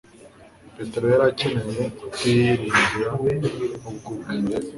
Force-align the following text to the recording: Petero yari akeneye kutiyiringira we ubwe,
Petero 0.75 1.05
yari 1.13 1.23
akeneye 1.31 1.83
kutiyiringira 1.97 3.11
we 3.23 3.31
ubwe, 3.89 4.15